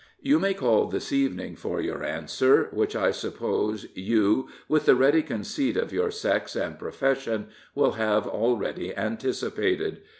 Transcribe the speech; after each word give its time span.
"You 0.23 0.39
may 0.39 0.55
call 0.55 0.87
this 0.87 1.11
evening 1.13 1.55
for 1.55 1.79
your 1.79 2.03
answer, 2.03 2.69
which 2.71 2.95
I 2.95 3.11
suppose 3.11 3.85
you, 3.93 4.47
with 4.67 4.85
the 4.87 4.95
ready 4.95 5.21
conceit 5.21 5.77
of 5.77 5.93
your 5.93 6.09
sex 6.09 6.55
and 6.55 6.79
profession, 6.79 7.49
will 7.75 7.91
have 7.91 8.25
already 8.25 8.97
anticipated. 8.97 10.01